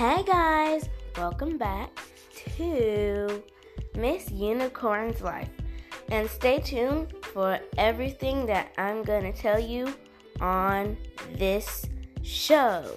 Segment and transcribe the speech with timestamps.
[0.00, 1.90] Hey guys, welcome back
[2.56, 3.42] to
[3.94, 5.50] Miss Unicorn's Life.
[6.10, 9.92] And stay tuned for everything that I'm going to tell you
[10.40, 10.96] on
[11.34, 11.84] this
[12.22, 12.90] show.